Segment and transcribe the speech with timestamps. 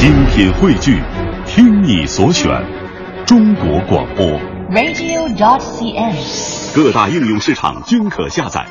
[0.00, 0.98] 精品汇聚，
[1.44, 2.48] 听你所选，
[3.26, 4.24] 中国广播。
[4.70, 6.74] radio.dot.cn，。
[6.74, 8.66] 各大应用市场均可下载。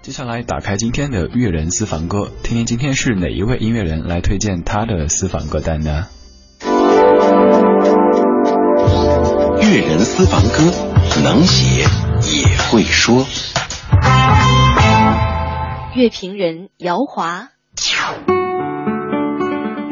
[0.00, 6.06] 接下来打开今天的乐人私房歌，听听今天是哪一位音乐人来推荐他的私房歌单呢？
[9.60, 10.72] 乐人私房歌，
[11.22, 11.84] 能写
[12.32, 13.26] 也会说。
[15.94, 17.50] 乐评人姚华，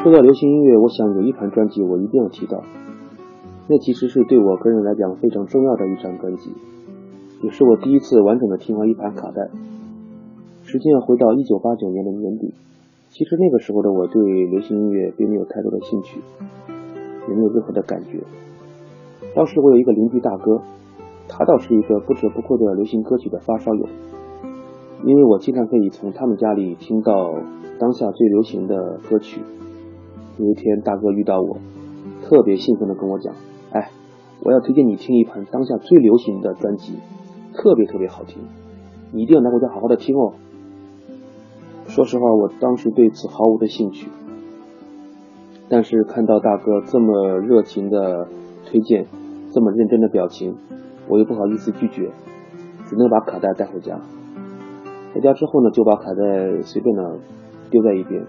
[0.05, 2.63] 说到流行音乐，我想有一盘专辑我一定要提到，
[3.71, 6.53] 那其实是对我个人来讲非常重要的一张专辑，
[7.43, 9.49] 也是我第一次完整的听完一盘卡带。
[10.63, 12.53] 时间要回到一九八九年的年底，
[13.09, 16.21] 其实那个时候的我对流行音乐并没有太多的兴趣，
[17.27, 18.23] 也没有任何的感觉。
[19.35, 20.61] 当时我有一个邻居大哥，
[21.29, 23.87] 他倒是一个不折不扣的流行歌曲的发烧友，
[25.07, 27.33] 因为我经常可以从他们家里听到
[27.79, 29.41] 当下最流行的歌曲。
[30.37, 31.59] 有一天，大哥遇到我，
[32.25, 33.35] 特别兴奋的跟我讲
[33.71, 33.91] ：“哎，
[34.43, 36.95] 我要推荐你听一盘当下最流行的专辑，
[37.55, 38.43] 特别特别好听，
[39.13, 40.33] 你一定要拿回家好好的听哦。”
[41.87, 44.09] 说实话，我当时对此毫无的兴趣，
[45.69, 48.27] 但是看到大哥这么热情的
[48.67, 49.07] 推荐，
[49.53, 50.57] 这么认真的表情，
[51.07, 52.11] 我又不好意思拒绝，
[52.87, 54.01] 只能把卡带带回家。
[55.15, 57.19] 回家之后呢，就把卡带随便的
[57.71, 58.25] 丢在一边，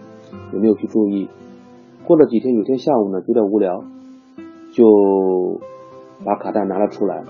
[0.54, 1.28] 也没有去注意。
[2.06, 3.84] 过了几天，有天下午呢，觉得无聊，
[4.72, 5.60] 就
[6.24, 7.24] 把卡带拿了出来，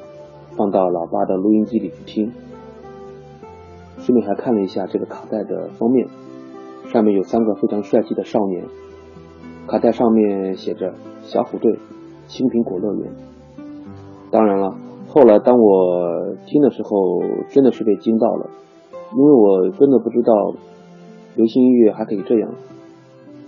[0.57, 2.31] 放到老爸的录音机里去听。
[3.97, 6.07] 顺便还看了一下这个卡带的封面，
[6.91, 8.65] 上面有三个非常帅气的少年，
[9.65, 11.79] 卡带上面写着“小虎队，
[12.27, 13.13] 青苹果乐园”。
[14.29, 14.75] 当然了，
[15.07, 18.49] 后来当我听的时候，真的是被惊到了，
[19.15, 20.53] 因为我真的不知道
[21.37, 22.51] 流行音乐还可以这样。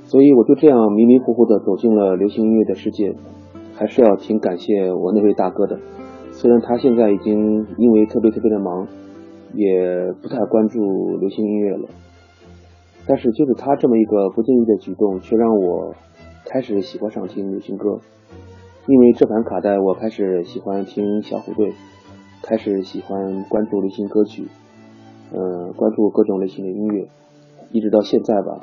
[0.08, 3.14] 所以我就这样迷迷糊糊的走进了流行音乐的世界，
[3.76, 5.78] 还是要挺感谢我那位大哥的。
[6.32, 8.88] 虽然他现在已经因为特别特别的忙，
[9.54, 10.80] 也不太关注
[11.18, 11.90] 流行音乐了，
[13.06, 15.94] 但是就是他这么一个不经意的举动，却让我
[16.46, 18.00] 开始喜欢上听流行歌。
[18.88, 21.74] 因为这盘卡带，我开始喜欢听小虎队，
[22.44, 24.48] 开始喜欢关注流行歌曲，
[25.34, 27.10] 嗯、关注各种类型的音乐，
[27.74, 28.62] 一直到现在吧。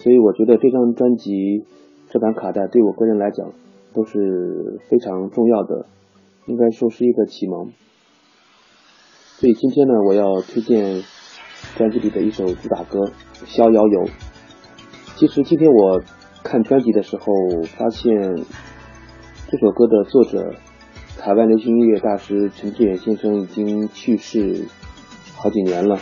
[0.00, 1.64] 所以我觉得这张专辑、
[2.08, 3.50] 这盘卡带对我个人来讲
[3.92, 5.86] 都是非常重要的，
[6.46, 7.72] 应该说是一个启蒙。
[9.40, 11.02] 所以今天呢，我要推荐
[11.76, 13.00] 专辑里的一首主打歌
[13.44, 14.04] 《逍遥游》。
[15.16, 16.00] 其实今天我
[16.44, 17.24] 看专辑的时候，
[17.64, 18.36] 发现
[19.50, 20.54] 这首歌的作者
[21.18, 24.64] 台湾流行音乐大师陈志远先生已经去世
[25.34, 25.98] 好几年了。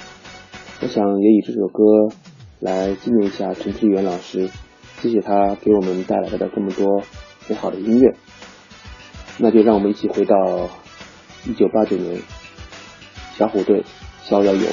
[0.83, 2.15] 我想也以这首歌。
[2.61, 4.49] 来纪念一下陈志远老师，
[5.01, 7.03] 谢谢他给我们带来的这么多
[7.49, 8.15] 美好的音乐。
[9.39, 10.37] 那就让我们一起回到
[11.47, 12.23] 一九八九年，
[13.37, 13.83] 小虎队
[14.23, 14.67] 《逍遥游》。